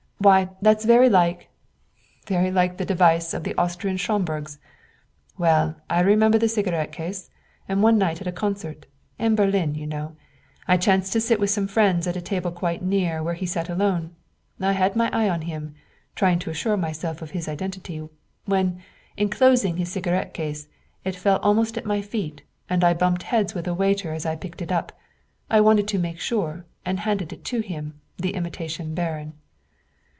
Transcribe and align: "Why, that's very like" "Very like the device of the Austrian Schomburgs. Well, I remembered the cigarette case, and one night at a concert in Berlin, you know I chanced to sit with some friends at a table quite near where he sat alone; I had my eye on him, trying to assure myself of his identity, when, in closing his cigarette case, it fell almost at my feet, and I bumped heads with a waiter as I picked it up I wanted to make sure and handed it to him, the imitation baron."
"Why, 0.23 0.49
that's 0.61 0.85
very 0.85 1.09
like" 1.09 1.49
"Very 2.27 2.51
like 2.51 2.77
the 2.77 2.85
device 2.85 3.33
of 3.33 3.43
the 3.43 3.55
Austrian 3.55 3.97
Schomburgs. 3.97 4.59
Well, 5.35 5.77
I 5.89 6.01
remembered 6.01 6.41
the 6.41 6.47
cigarette 6.47 6.91
case, 6.91 7.31
and 7.67 7.81
one 7.81 7.97
night 7.97 8.21
at 8.21 8.27
a 8.27 8.31
concert 8.31 8.85
in 9.17 9.33
Berlin, 9.33 9.73
you 9.73 9.87
know 9.87 10.15
I 10.67 10.77
chanced 10.77 11.11
to 11.13 11.21
sit 11.21 11.39
with 11.39 11.49
some 11.49 11.65
friends 11.67 12.05
at 12.05 12.15
a 12.15 12.21
table 12.21 12.51
quite 12.51 12.83
near 12.83 13.23
where 13.23 13.33
he 13.33 13.47
sat 13.47 13.67
alone; 13.67 14.15
I 14.59 14.73
had 14.73 14.95
my 14.95 15.09
eye 15.11 15.27
on 15.27 15.41
him, 15.41 15.73
trying 16.13 16.37
to 16.37 16.51
assure 16.51 16.77
myself 16.77 17.23
of 17.23 17.31
his 17.31 17.47
identity, 17.49 18.07
when, 18.45 18.79
in 19.17 19.27
closing 19.27 19.77
his 19.77 19.91
cigarette 19.91 20.35
case, 20.35 20.67
it 21.03 21.15
fell 21.15 21.37
almost 21.39 21.79
at 21.79 21.85
my 21.87 21.99
feet, 21.99 22.43
and 22.69 22.83
I 22.83 22.93
bumped 22.93 23.23
heads 23.23 23.55
with 23.55 23.67
a 23.67 23.73
waiter 23.73 24.13
as 24.13 24.27
I 24.27 24.35
picked 24.35 24.61
it 24.61 24.71
up 24.71 24.91
I 25.49 25.61
wanted 25.61 25.87
to 25.87 25.97
make 25.97 26.19
sure 26.19 26.65
and 26.85 26.99
handed 26.99 27.33
it 27.33 27.43
to 27.45 27.61
him, 27.61 27.99
the 28.17 28.35
imitation 28.35 28.93
baron." 28.93 29.33